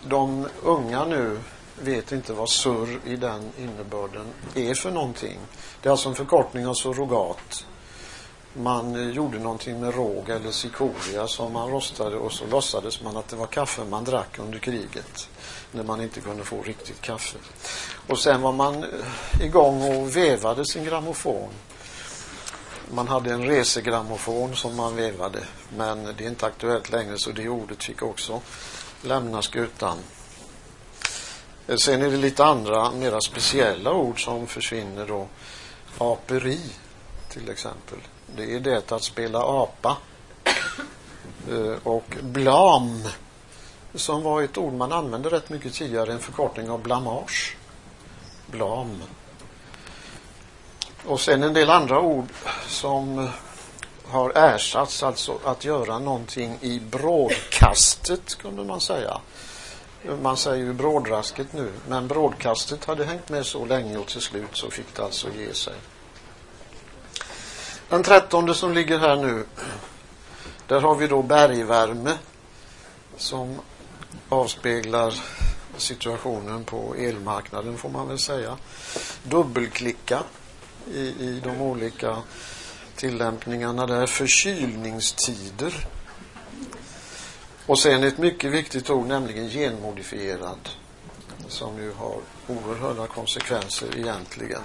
De 0.02 0.48
unga 0.62 1.04
nu 1.04 1.40
vet 1.82 2.12
inte 2.12 2.32
vad 2.32 2.48
surr 2.48 3.00
i 3.06 3.16
den 3.16 3.50
innebörden 3.58 4.26
är 4.54 4.74
för 4.74 4.90
någonting. 4.90 5.38
Det 5.82 5.88
är 5.88 5.90
alltså 5.90 6.08
en 6.08 6.14
förkortning 6.14 6.66
av 6.66 6.74
surrogat 6.74 7.66
man 8.54 9.12
gjorde 9.12 9.38
någonting 9.38 9.80
med 9.80 9.94
råg 9.94 10.28
eller 10.28 10.50
cikoria 10.50 11.26
som 11.26 11.52
man 11.52 11.70
rostade 11.70 12.16
och 12.16 12.32
så 12.32 12.46
låtsades 12.46 13.02
man 13.02 13.16
att 13.16 13.28
det 13.28 13.36
var 13.36 13.46
kaffe 13.46 13.84
man 13.84 14.04
drack 14.04 14.38
under 14.38 14.58
kriget 14.58 15.28
när 15.72 15.82
man 15.82 16.00
inte 16.00 16.20
kunde 16.20 16.44
få 16.44 16.62
riktigt 16.62 17.00
kaffe. 17.00 17.38
Och 18.08 18.18
sen 18.18 18.42
var 18.42 18.52
man 18.52 18.84
eh, 18.84 18.90
igång 19.40 19.82
och 19.82 20.16
vevade 20.16 20.66
sin 20.66 20.84
grammofon. 20.84 21.50
Man 22.90 23.08
hade 23.08 23.32
en 23.32 23.46
resegrammofon 23.46 24.56
som 24.56 24.76
man 24.76 24.96
vevade 24.96 25.40
men 25.76 26.04
det 26.04 26.24
är 26.24 26.28
inte 26.28 26.46
aktuellt 26.46 26.90
längre 26.90 27.18
så 27.18 27.30
det 27.30 27.48
ordet 27.48 27.84
fick 27.84 28.02
också 28.02 28.40
lämna 29.02 29.42
skutan. 29.42 29.98
Eh, 31.72 31.76
sen 31.76 32.02
är 32.02 32.10
det 32.10 32.16
lite 32.16 32.44
andra, 32.44 32.90
mera 32.90 33.20
speciella 33.20 33.92
ord 33.92 34.24
som 34.24 34.46
försvinner 34.46 35.06
då. 35.06 35.26
Aperi 35.98 36.60
till 37.28 37.50
exempel. 37.50 37.98
Det 38.36 38.54
är 38.56 38.60
det 38.60 38.92
att 38.92 39.02
spela 39.02 39.38
apa. 39.38 39.96
Eh, 41.50 41.76
och 41.82 42.16
blam, 42.22 43.08
som 43.94 44.22
var 44.22 44.42
ett 44.42 44.58
ord 44.58 44.72
man 44.72 44.92
använde 44.92 45.28
rätt 45.28 45.50
mycket 45.50 45.74
tidigare, 45.74 46.12
en 46.12 46.18
förkortning 46.18 46.70
av 46.70 46.82
blamage. 46.82 47.56
Blam. 48.46 49.02
Och 51.06 51.20
sen 51.20 51.42
en 51.42 51.54
del 51.54 51.70
andra 51.70 52.00
ord 52.00 52.26
som 52.66 53.28
har 54.06 54.32
ersatts, 54.34 55.02
alltså 55.02 55.38
att 55.44 55.64
göra 55.64 55.98
någonting 55.98 56.58
i 56.60 56.80
brådkastet 56.80 58.38
kunde 58.38 58.64
man 58.64 58.80
säga. 58.80 59.20
Man 60.22 60.36
säger 60.36 60.64
ju 60.64 60.72
brådrasket 60.72 61.52
nu, 61.52 61.72
men 61.88 62.08
brådkastet 62.08 62.84
hade 62.84 63.04
hängt 63.04 63.28
med 63.28 63.46
så 63.46 63.64
länge 63.64 63.96
och 63.98 64.06
till 64.06 64.20
slut 64.20 64.50
så 64.52 64.70
fick 64.70 64.94
det 64.96 65.04
alltså 65.04 65.28
ge 65.38 65.54
sig. 65.54 65.74
Den 67.88 68.02
trettonde 68.02 68.54
som 68.54 68.72
ligger 68.72 68.98
här 68.98 69.16
nu, 69.16 69.44
där 70.66 70.80
har 70.80 70.94
vi 70.94 71.06
då 71.06 71.22
bergvärme 71.22 72.18
som 73.16 73.60
avspeglar 74.28 75.14
situationen 75.76 76.64
på 76.64 76.94
elmarknaden 76.94 77.78
får 77.78 77.88
man 77.88 78.08
väl 78.08 78.18
säga. 78.18 78.56
Dubbelklicka 79.22 80.22
i, 80.94 81.00
i 81.00 81.40
de 81.44 81.60
olika 81.60 82.16
tillämpningarna 82.96 83.86
där. 83.86 84.06
Förkylningstider. 84.06 85.86
Och 87.72 87.78
sen 87.78 88.04
ett 88.04 88.18
mycket 88.18 88.52
viktigt 88.52 88.90
ord, 88.90 89.06
nämligen 89.06 89.48
genmodifierad. 89.48 90.68
Som 91.48 91.78
ju 91.78 91.92
har 91.92 92.16
oerhörda 92.48 93.06
konsekvenser 93.06 93.98
egentligen. 93.98 94.60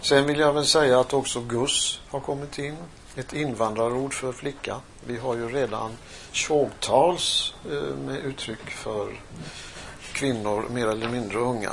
Sen 0.00 0.26
vill 0.26 0.38
jag 0.38 0.52
väl 0.52 0.66
säga 0.66 1.00
att 1.00 1.12
också 1.12 1.40
GUS 1.40 2.00
har 2.08 2.20
kommit 2.20 2.58
in. 2.58 2.76
Ett 3.16 3.32
invandrarord 3.32 4.14
för 4.14 4.32
flicka. 4.32 4.80
Vi 5.06 5.16
har 5.16 5.34
ju 5.34 5.48
redan 5.48 5.90
tjogtals 6.32 7.54
eh, 7.70 7.96
med 7.96 8.16
uttryck 8.16 8.70
för 8.70 9.20
kvinnor 10.12 10.66
mer 10.70 10.86
eller 10.86 11.08
mindre 11.08 11.38
unga. 11.38 11.72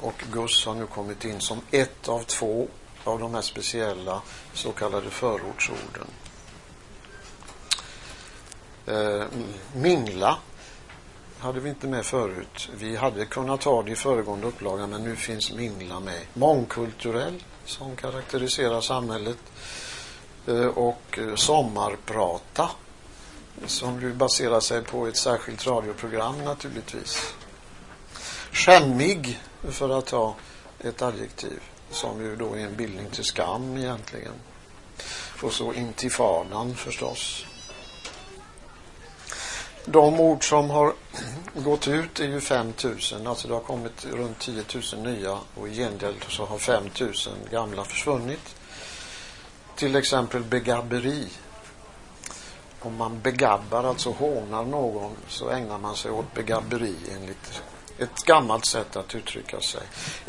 Och 0.00 0.24
GUS 0.32 0.66
har 0.66 0.74
nu 0.74 0.86
kommit 0.86 1.24
in 1.24 1.40
som 1.40 1.60
ett 1.70 2.08
av 2.08 2.22
två 2.22 2.68
av 3.04 3.18
de 3.18 3.34
här 3.34 3.42
speciella 3.42 4.22
så 4.54 4.72
kallade 4.72 5.10
förortsorden. 5.10 6.06
Eh, 8.90 9.24
mingla 9.74 10.38
hade 11.38 11.60
vi 11.60 11.68
inte 11.68 11.86
med 11.86 12.06
förut. 12.06 12.68
Vi 12.74 12.96
hade 12.96 13.24
kunnat 13.26 13.64
ha 13.64 13.82
det 13.82 13.90
i 13.90 13.96
föregående 13.96 14.46
upplaga 14.46 14.86
men 14.86 15.04
nu 15.04 15.16
finns 15.16 15.52
mingla 15.52 16.00
med. 16.00 16.20
Mångkulturell 16.34 17.44
som 17.64 17.96
karaktäriserar 17.96 18.80
samhället 18.80 19.38
eh, 20.46 20.66
och 20.66 21.18
eh, 21.18 21.34
sommarprata 21.34 22.70
som 23.66 24.00
ju 24.00 24.14
baserar 24.14 24.60
sig 24.60 24.82
på 24.82 25.06
ett 25.06 25.16
särskilt 25.16 25.66
radioprogram 25.66 26.44
naturligtvis. 26.44 27.34
Skämmig 28.52 29.40
för 29.62 29.98
att 29.98 30.06
ta 30.06 30.34
ett 30.80 31.02
adjektiv 31.02 31.60
som 31.90 32.20
ju 32.20 32.36
då 32.36 32.54
är 32.54 32.58
en 32.58 32.76
bildning 32.76 33.10
till 33.10 33.24
skam 33.24 33.76
egentligen. 33.76 34.34
Och 35.42 35.52
så 35.52 35.72
intifadan 35.72 36.74
förstås. 36.74 37.44
De 39.84 40.20
ord 40.20 40.48
som 40.48 40.70
har 40.70 40.92
gått 41.54 41.88
ut 41.88 42.20
är 42.20 42.24
ju 42.24 42.40
5000, 42.40 43.26
alltså 43.26 43.48
det 43.48 43.54
har 43.54 43.60
kommit 43.60 44.04
runt 44.04 44.38
10 44.38 44.64
000 44.94 45.02
nya 45.02 45.38
och 45.54 45.68
i 45.68 45.74
gengäld 45.74 46.24
så 46.28 46.44
har 46.44 46.58
5000 46.58 47.32
gamla 47.50 47.84
försvunnit. 47.84 48.54
Till 49.76 49.96
exempel 49.96 50.42
begabberi. 50.42 51.28
Om 52.80 52.96
man 52.96 53.20
begabbar, 53.20 53.84
alltså 53.84 54.10
hånar 54.10 54.64
någon, 54.64 55.16
så 55.28 55.48
ägnar 55.48 55.78
man 55.78 55.96
sig 55.96 56.10
åt 56.10 56.34
begabberi 56.34 56.96
enligt 57.14 57.62
ett 57.98 58.24
gammalt 58.24 58.66
sätt 58.66 58.96
att 58.96 59.14
uttrycka 59.14 59.60
sig. 59.60 59.82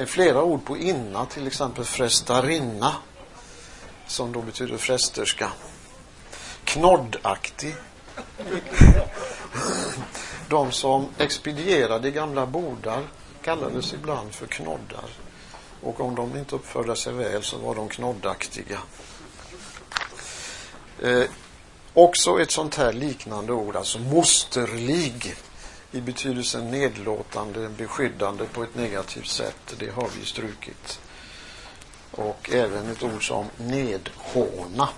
Flera 0.07 0.43
ord 0.43 0.65
på 0.65 0.77
inna, 0.77 1.25
till 1.25 1.47
exempel 1.47 1.85
frestarinna, 1.85 2.95
som 4.07 4.31
då 4.31 4.41
betyder 4.41 4.77
frästerska. 4.77 5.51
Knoddaktig. 6.63 7.75
De 10.49 10.71
som 10.71 11.07
expedierade 11.17 12.11
gamla 12.11 12.45
bodar 12.45 13.03
kallades 13.41 13.93
ibland 13.93 14.33
för 14.33 14.47
knoddar. 14.47 15.09
Och 15.81 15.99
om 16.01 16.15
de 16.15 16.37
inte 16.37 16.55
uppförde 16.55 16.95
sig 16.95 17.13
väl 17.13 17.43
så 17.43 17.57
var 17.57 17.75
de 17.75 17.89
knoddaktiga. 17.89 18.79
Eh, 21.01 21.23
också 21.93 22.41
ett 22.41 22.51
sånt 22.51 22.75
här 22.75 22.93
liknande 22.93 23.53
ord, 23.53 23.75
alltså 23.75 23.99
mosterlig 23.99 25.35
i 25.91 26.01
betydelsen 26.01 26.71
nedlåtande, 26.71 27.69
beskyddande 27.69 28.45
på 28.45 28.63
ett 28.63 28.75
negativt 28.75 29.27
sätt. 29.27 29.75
Det 29.79 29.89
har 29.89 30.09
vi 30.19 30.25
strukit. 30.25 30.99
Och 32.11 32.49
även 32.53 32.89
ett 32.89 33.03
ord 33.03 33.27
som 33.27 33.45
nedhåna. 33.57 34.89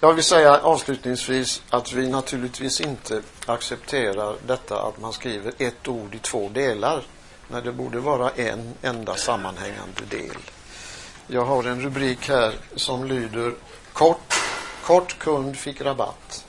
Jag 0.00 0.14
vill 0.14 0.24
säga 0.24 0.60
avslutningsvis 0.60 1.62
att 1.70 1.92
vi 1.92 2.08
naturligtvis 2.08 2.80
inte 2.80 3.22
accepterar 3.46 4.36
detta 4.46 4.82
att 4.82 5.00
man 5.00 5.12
skriver 5.12 5.52
ett 5.58 5.88
ord 5.88 6.14
i 6.14 6.18
två 6.18 6.48
delar 6.48 7.02
när 7.48 7.62
det 7.62 7.72
borde 7.72 7.98
vara 7.98 8.30
en 8.30 8.74
enda 8.82 9.14
sammanhängande 9.14 10.04
del. 10.10 10.36
Jag 11.26 11.44
har 11.44 11.64
en 11.64 11.82
rubrik 11.82 12.28
här 12.28 12.54
som 12.76 13.04
lyder 13.04 13.54
Kort, 13.92 14.34
kort 14.84 15.18
kund 15.18 15.56
fick 15.56 15.80
rabatt. 15.80 16.44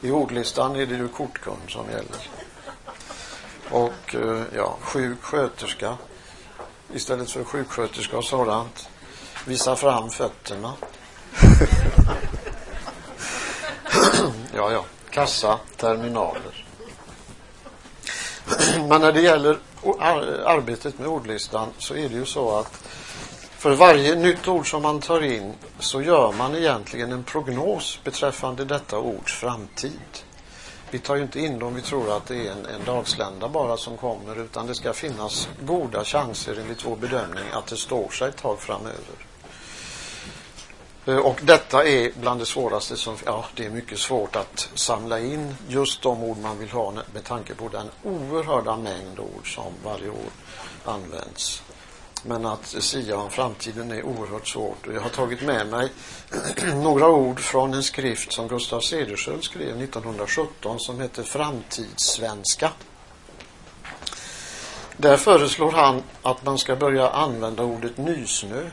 I 0.00 0.10
ordlistan 0.10 0.76
är 0.76 0.86
det 0.86 0.94
ju 0.94 1.08
kortkund 1.08 1.62
som 1.68 1.86
gäller. 1.90 2.28
Och 3.70 4.14
eh, 4.14 4.42
ja, 4.56 4.78
sjuk 4.80 5.22
sköterska 5.22 5.96
istället 6.94 7.30
för 7.30 7.44
sjuksköterska 7.44 8.18
och 8.18 8.24
sådant. 8.24 8.88
Visa 9.46 9.76
fram 9.76 10.10
fötterna. 10.10 10.72
ja, 14.54 14.72
ja. 14.72 14.84
Kassa, 15.10 15.58
terminaler. 15.76 16.64
Men 18.88 19.00
när 19.00 19.12
det 19.12 19.20
gäller 19.20 19.58
arbetet 20.44 20.98
med 20.98 21.08
ordlistan 21.08 21.68
så 21.78 21.94
är 21.94 22.08
det 22.08 22.14
ju 22.14 22.26
så 22.26 22.58
att 22.58 22.82
för 23.58 23.74
varje 23.74 24.14
nytt 24.14 24.48
ord 24.48 24.70
som 24.70 24.82
man 24.82 25.00
tar 25.00 25.24
in 25.24 25.54
så 25.78 26.02
gör 26.02 26.32
man 26.32 26.54
egentligen 26.54 27.12
en 27.12 27.24
prognos 27.24 27.98
beträffande 28.04 28.64
detta 28.64 28.98
ords 28.98 29.32
framtid. 29.32 30.00
Vi 30.90 30.98
tar 30.98 31.16
ju 31.16 31.22
inte 31.22 31.40
in 31.40 31.58
dem 31.58 31.74
vi 31.74 31.82
tror 31.82 32.16
att 32.16 32.26
det 32.26 32.46
är 32.46 32.52
en, 32.52 32.66
en 32.66 32.84
dagslända 32.84 33.48
bara 33.48 33.76
som 33.76 33.96
kommer 33.96 34.40
utan 34.44 34.66
det 34.66 34.74
ska 34.74 34.92
finnas 34.92 35.48
goda 35.60 36.04
chanser 36.04 36.58
enligt 36.60 36.84
vår 36.84 36.96
bedömning 36.96 37.44
att 37.52 37.66
det 37.66 37.76
står 37.76 38.08
sig 38.08 38.28
ett 38.28 38.36
tag 38.36 38.60
framöver. 38.60 39.26
Eh, 41.06 41.16
och 41.16 41.40
detta 41.42 41.88
är 41.88 42.12
bland 42.20 42.40
det 42.40 42.46
svåraste 42.46 42.96
som, 42.96 43.16
ja 43.24 43.44
det 43.54 43.66
är 43.66 43.70
mycket 43.70 43.98
svårt 43.98 44.36
att 44.36 44.68
samla 44.74 45.20
in 45.20 45.56
just 45.68 46.02
de 46.02 46.22
ord 46.22 46.38
man 46.38 46.58
vill 46.58 46.70
ha 46.70 46.92
med 47.12 47.24
tanke 47.24 47.54
på 47.54 47.68
den 47.68 47.86
oerhörda 48.02 48.76
mängd 48.76 49.18
ord 49.18 49.54
som 49.54 49.72
varje 49.84 50.10
år 50.10 50.30
används. 50.84 51.62
Men 52.22 52.46
att 52.46 52.66
sia 52.66 53.16
om 53.16 53.30
framtiden 53.30 53.90
är 53.90 54.02
oerhört 54.02 54.48
svårt. 54.48 54.86
Och 54.86 54.94
jag 54.94 55.00
har 55.00 55.10
tagit 55.10 55.42
med 55.42 55.66
mig 55.66 55.92
några 56.74 57.08
ord 57.08 57.40
från 57.40 57.74
en 57.74 57.82
skrift 57.82 58.32
som 58.32 58.48
Gustav 58.48 58.80
Cederschiöld 58.80 59.44
skrev 59.44 59.82
1917 59.82 60.80
som 60.80 61.00
heter 61.00 61.22
Framtidssvenska. 61.22 62.72
Där 64.96 65.16
föreslår 65.16 65.72
han 65.72 66.02
att 66.22 66.44
man 66.44 66.58
ska 66.58 66.76
börja 66.76 67.10
använda 67.10 67.62
ordet 67.62 67.96
nysnö. 67.96 68.70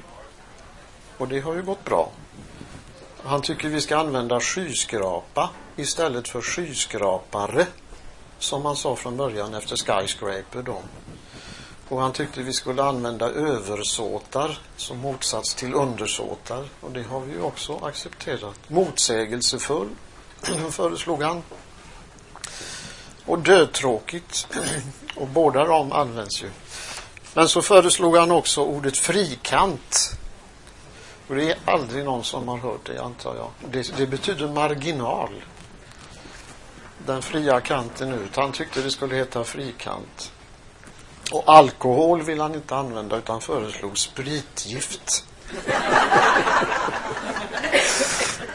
Och 1.17 1.27
det 1.27 1.39
har 1.39 1.53
ju 1.53 1.63
gått 1.63 1.86
bra. 1.86 2.12
Han 3.23 3.41
tycker 3.41 3.69
vi 3.69 3.81
ska 3.81 3.97
använda 3.97 4.39
skyskrapa 4.39 5.49
istället 5.75 6.27
för 6.27 6.41
skyskrapare 6.41 7.65
som 8.39 8.63
man 8.63 8.75
sa 8.75 8.95
från 8.95 9.17
början 9.17 9.53
efter 9.53 9.75
skyscraper 9.75 10.62
då. 10.62 10.81
Och 11.89 12.02
han 12.02 12.13
tyckte 12.13 12.41
vi 12.41 12.54
skulle 12.54 12.84
använda 12.84 13.30
översåtar 13.30 14.60
som 14.76 14.97
motsats 14.97 15.56
till 15.56 15.73
undersåtar. 15.73 16.65
Och 16.82 16.91
det 16.91 17.04
har 17.04 17.19
vi 17.19 17.34
ju 17.34 17.41
också 17.41 17.78
accepterat. 17.78 18.60
Motsägelsefull, 18.67 19.89
föreslog 20.71 21.23
han. 21.23 21.43
Och 23.26 23.39
dödtråkigt. 23.39 24.47
Och 25.15 25.28
båda 25.28 25.65
de 25.65 25.91
används 25.91 26.43
ju. 26.43 26.50
Men 27.34 27.47
så 27.47 27.62
föreslog 27.62 28.17
han 28.17 28.32
också 28.32 28.62
ordet 28.62 28.97
frikant. 28.97 30.17
Och 31.28 31.36
det 31.36 31.52
är 31.52 31.58
aldrig 31.65 32.06
någon 32.06 32.23
som 32.23 32.47
har 32.47 32.58
hört 32.58 32.86
det, 32.86 33.04
antar 33.04 33.36
jag. 33.36 33.50
Det, 33.71 33.97
det 33.97 34.08
betyder 34.08 34.47
marginal. 34.47 35.43
Den 37.06 37.21
fria 37.21 37.62
kanten 37.62 38.13
ut. 38.13 38.36
Han 38.36 38.52
tyckte 38.52 38.82
det 38.82 38.91
skulle 38.91 39.15
heta 39.15 39.43
frikant. 39.43 40.32
Och 41.31 41.43
alkohol 41.45 42.21
vill 42.21 42.39
han 42.39 42.55
inte 42.55 42.75
använda 42.75 43.17
utan 43.17 43.41
föreslog 43.41 43.97
spritgift. 43.97 45.25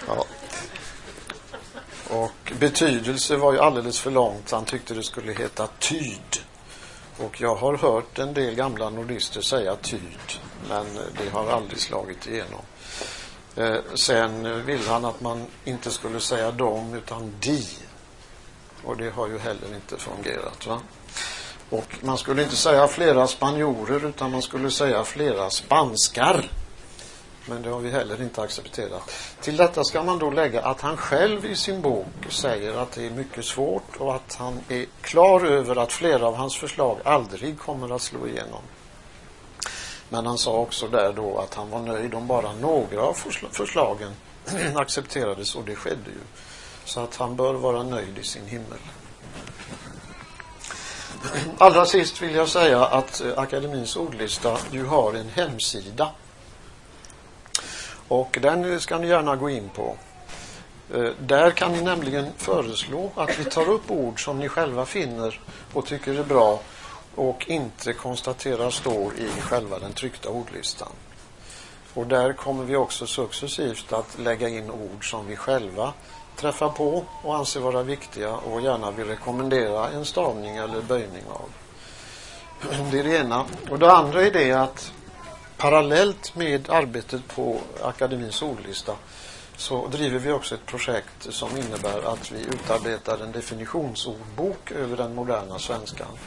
ja. 0.06 0.24
Och 2.10 2.52
betydelse 2.58 3.36
var 3.36 3.52
ju 3.52 3.58
alldeles 3.58 3.98
för 3.98 4.10
långt. 4.10 4.50
Han 4.50 4.64
tyckte 4.64 4.94
det 4.94 5.02
skulle 5.02 5.32
heta 5.32 5.66
tyd. 5.66 6.42
Och 7.18 7.40
jag 7.40 7.54
har 7.54 7.76
hört 7.76 8.18
en 8.18 8.34
del 8.34 8.54
gamla 8.54 8.90
nordister 8.90 9.40
säga 9.40 9.76
tyd, 9.76 10.40
men 10.68 10.86
det 10.94 11.30
har 11.32 11.50
aldrig 11.50 11.80
slagit 11.80 12.26
igenom. 12.26 12.60
Eh, 13.56 13.76
sen 13.94 14.64
vill 14.66 14.88
han 14.88 15.04
att 15.04 15.20
man 15.20 15.46
inte 15.64 15.90
skulle 15.90 16.20
säga 16.20 16.50
dem 16.50 16.94
utan 16.94 17.34
di. 17.40 17.66
Och 18.84 18.96
det 18.96 19.10
har 19.10 19.28
ju 19.28 19.38
heller 19.38 19.74
inte 19.74 19.98
fungerat. 19.98 20.66
Va? 20.66 20.80
Och 21.72 21.96
man 22.00 22.18
skulle 22.18 22.42
inte 22.42 22.56
säga 22.56 22.88
flera 22.88 23.26
spanjorer 23.26 24.06
utan 24.06 24.30
man 24.30 24.42
skulle 24.42 24.70
säga 24.70 25.04
flera 25.04 25.50
spanskar. 25.50 26.50
Men 27.46 27.62
det 27.62 27.70
har 27.70 27.80
vi 27.80 27.90
heller 27.90 28.22
inte 28.22 28.42
accepterat. 28.42 29.10
Till 29.40 29.56
detta 29.56 29.84
ska 29.84 30.02
man 30.02 30.18
då 30.18 30.30
lägga 30.30 30.62
att 30.62 30.80
han 30.80 30.96
själv 30.96 31.46
i 31.46 31.56
sin 31.56 31.82
bok 31.82 32.06
säger 32.28 32.74
att 32.74 32.92
det 32.92 33.06
är 33.06 33.10
mycket 33.10 33.44
svårt 33.44 33.96
och 33.98 34.14
att 34.14 34.34
han 34.34 34.60
är 34.68 34.86
klar 35.00 35.44
över 35.44 35.76
att 35.76 35.92
flera 35.92 36.26
av 36.26 36.34
hans 36.34 36.56
förslag 36.56 36.98
aldrig 37.04 37.58
kommer 37.58 37.94
att 37.94 38.02
slå 38.02 38.26
igenom. 38.26 38.62
Men 40.08 40.26
han 40.26 40.38
sa 40.38 40.56
också 40.56 40.88
där 40.88 41.12
då 41.12 41.38
att 41.38 41.54
han 41.54 41.70
var 41.70 41.80
nöjd 41.80 42.14
om 42.14 42.26
bara 42.26 42.52
några 42.52 43.02
av 43.02 43.16
förslagen 43.50 44.12
accepterades 44.76 45.54
och 45.54 45.64
det 45.64 45.74
skedde 45.74 46.10
ju. 46.10 46.20
Så 46.84 47.00
att 47.00 47.16
han 47.16 47.36
bör 47.36 47.54
vara 47.54 47.82
nöjd 47.82 48.18
i 48.18 48.22
sin 48.22 48.46
himmel. 48.46 48.78
Allra 51.58 51.86
sist 51.86 52.22
vill 52.22 52.34
jag 52.34 52.48
säga 52.48 52.84
att 52.84 53.20
eh, 53.20 53.38
Akademins 53.38 53.96
ordlista 53.96 54.58
ju 54.70 54.84
har 54.84 55.14
en 55.14 55.28
hemsida. 55.28 56.10
Och 58.08 58.38
den 58.40 58.72
eh, 58.72 58.78
ska 58.78 58.98
ni 58.98 59.08
gärna 59.08 59.36
gå 59.36 59.50
in 59.50 59.68
på. 59.68 59.96
Eh, 60.94 61.10
där 61.20 61.50
kan 61.50 61.72
ni 61.72 61.80
nämligen 61.80 62.26
föreslå 62.36 63.10
att 63.14 63.38
vi 63.38 63.44
tar 63.44 63.68
upp 63.68 63.90
ord 63.90 64.24
som 64.24 64.38
ni 64.38 64.48
själva 64.48 64.86
finner 64.86 65.40
och 65.72 65.86
tycker 65.86 66.14
är 66.18 66.24
bra 66.24 66.60
och 67.14 67.44
inte 67.48 67.92
konstaterar 67.92 68.70
står 68.70 69.12
i 69.14 69.40
själva 69.40 69.78
den 69.78 69.92
tryckta 69.92 70.28
ordlistan. 70.28 70.92
Och 71.94 72.06
där 72.06 72.32
kommer 72.32 72.64
vi 72.64 72.76
också 72.76 73.06
successivt 73.06 73.92
att 73.92 74.18
lägga 74.18 74.48
in 74.48 74.70
ord 74.70 75.10
som 75.10 75.26
vi 75.26 75.36
själva 75.36 75.92
träffar 76.36 76.68
på 76.68 77.04
och 77.22 77.36
anser 77.36 77.60
vara 77.60 77.82
viktiga 77.82 78.30
och 78.36 78.60
gärna 78.60 78.90
vill 78.90 79.06
rekommendera 79.06 79.88
en 79.90 80.04
stavning 80.04 80.56
eller 80.56 80.82
böjning 80.82 81.24
av. 81.28 81.50
Det 82.90 82.98
är 82.98 83.04
det 83.04 83.16
ena. 83.16 83.44
Och 83.70 83.78
det 83.78 83.92
andra 83.92 84.22
är 84.22 84.30
det 84.30 84.52
att 84.52 84.92
parallellt 85.56 86.36
med 86.36 86.70
arbetet 86.70 87.28
på 87.28 87.58
Akademins 87.82 88.42
ordlista 88.42 88.92
så 89.56 89.86
driver 89.86 90.18
vi 90.18 90.32
också 90.32 90.54
ett 90.54 90.66
projekt 90.66 91.26
som 91.30 91.56
innebär 91.56 92.12
att 92.12 92.32
vi 92.32 92.40
utarbetar 92.44 93.18
en 93.18 93.32
definitionsordbok 93.32 94.70
över 94.70 94.96
den 94.96 95.14
moderna 95.14 95.58
svenskan. 95.58 96.18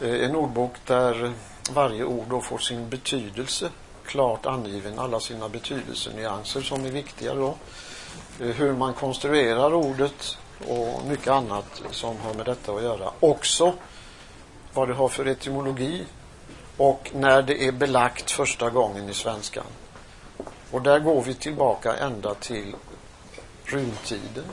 Eh, 0.00 0.24
en 0.24 0.36
ordbok 0.36 0.72
där 0.86 1.32
varje 1.70 2.04
ord 2.04 2.26
då 2.30 2.40
får 2.40 2.58
sin 2.58 2.88
betydelse 2.88 3.70
klart 4.06 4.46
angiven, 4.46 4.98
alla 4.98 5.20
sina 5.20 5.48
betydelsenyanser 5.48 6.60
som 6.60 6.84
är 6.84 6.90
viktiga 6.90 7.34
då. 7.34 7.54
Eh, 8.40 8.46
hur 8.46 8.72
man 8.72 8.94
konstruerar 8.94 9.74
ordet 9.74 10.38
och 10.68 11.06
mycket 11.06 11.28
annat 11.28 11.82
som 11.90 12.20
har 12.20 12.34
med 12.34 12.46
detta 12.46 12.72
att 12.72 12.82
göra. 12.82 13.10
Också 13.20 13.74
vad 14.74 14.88
det 14.88 14.94
har 14.94 15.08
för 15.08 15.26
etymologi 15.26 16.04
och 16.76 17.10
när 17.14 17.42
det 17.42 17.66
är 17.66 17.72
belagt 17.72 18.30
första 18.30 18.70
gången 18.70 19.08
i 19.08 19.14
svenskan. 19.14 19.66
Och 20.70 20.82
där 20.82 20.98
går 20.98 21.22
vi 21.22 21.34
tillbaka 21.34 21.96
ända 21.96 22.34
till 22.34 22.74
rymdtiden 23.64 24.44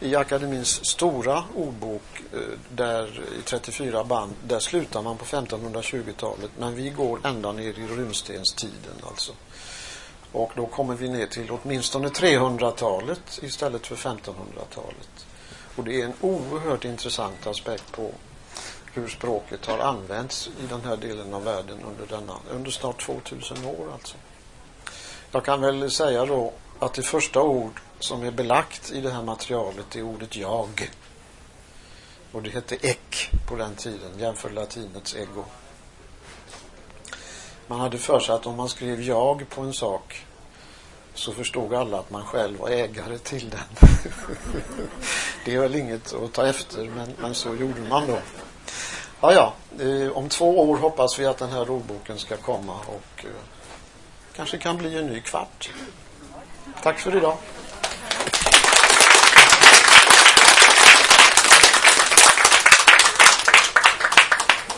i 0.00 0.16
akademins 0.16 0.86
stora 0.86 1.44
ordbok 1.56 2.22
eh, 2.32 2.38
där 2.68 3.20
i 3.38 3.42
34 3.42 4.04
band, 4.04 4.34
där 4.44 4.58
slutar 4.58 5.02
man 5.02 5.16
på 5.16 5.24
1520-talet. 5.24 6.50
Men 6.58 6.74
vi 6.74 6.90
går 6.90 7.20
ända 7.24 7.52
ner 7.52 7.78
i 7.78 7.86
runstenstiden 7.86 8.96
alltså. 9.08 9.32
Och 10.32 10.52
då 10.56 10.66
kommer 10.66 10.94
vi 10.94 11.08
ner 11.08 11.26
till 11.26 11.50
åtminstone 11.50 12.08
300-talet 12.08 13.38
istället 13.42 13.86
för 13.86 13.96
1500-talet. 13.96 15.26
Och 15.76 15.84
det 15.84 16.00
är 16.00 16.04
en 16.04 16.12
oerhört 16.20 16.84
intressant 16.84 17.46
aspekt 17.46 17.92
på 17.92 18.10
hur 18.92 19.08
språket 19.08 19.66
har 19.66 19.78
använts 19.78 20.50
i 20.62 20.66
den 20.70 20.80
här 20.84 20.96
delen 20.96 21.34
av 21.34 21.44
världen 21.44 21.78
under, 21.88 22.16
denna, 22.16 22.34
under 22.50 22.70
snart 22.70 23.06
2000 23.06 23.64
år 23.64 23.92
alltså. 23.92 24.16
Jag 25.30 25.44
kan 25.44 25.60
väl 25.60 25.90
säga 25.90 26.26
då 26.26 26.52
att 26.78 26.94
det 26.94 27.02
första 27.02 27.42
ord 27.42 27.80
som 27.98 28.22
är 28.22 28.30
belagt 28.30 28.92
i 28.92 29.00
det 29.00 29.10
här 29.10 29.22
materialet 29.22 29.96
är 29.96 30.02
ordet 30.02 30.36
jag. 30.36 30.90
Och 32.32 32.42
det 32.42 32.50
hette 32.50 32.86
ek 32.86 33.30
på 33.48 33.56
den 33.56 33.74
tiden, 33.74 34.18
jämför 34.18 34.50
latinets 34.50 35.16
ego. 35.16 35.44
Man 37.66 37.80
hade 37.80 37.98
för 37.98 38.20
sig 38.20 38.34
att 38.34 38.46
om 38.46 38.56
man 38.56 38.68
skrev 38.68 39.02
jag 39.02 39.48
på 39.48 39.60
en 39.60 39.72
sak 39.72 40.24
så 41.14 41.32
förstod 41.32 41.74
alla 41.74 41.98
att 41.98 42.10
man 42.10 42.24
själv 42.24 42.58
var 42.58 42.68
ägare 42.68 43.18
till 43.18 43.50
den. 43.50 43.90
det 45.44 45.54
är 45.54 45.60
väl 45.60 45.74
inget 45.74 46.14
att 46.14 46.32
ta 46.32 46.46
efter, 46.46 46.84
men, 46.84 47.14
men 47.18 47.34
så 47.34 47.54
gjorde 47.54 47.80
man 47.80 48.06
då. 48.06 48.18
Ja, 49.20 49.32
ja, 49.32 49.54
eh, 49.84 50.16
om 50.16 50.28
två 50.28 50.60
år 50.70 50.76
hoppas 50.76 51.18
vi 51.18 51.26
att 51.26 51.38
den 51.38 51.50
här 51.50 51.70
ordboken 51.70 52.18
ska 52.18 52.36
komma 52.36 52.76
och 52.86 53.24
eh, 53.24 53.30
kanske 54.36 54.58
kan 54.58 54.76
bli 54.76 54.98
en 54.98 55.06
ny 55.06 55.20
kvart. 55.20 55.70
Tack 56.82 56.98
för 56.98 57.16
idag. 57.16 57.36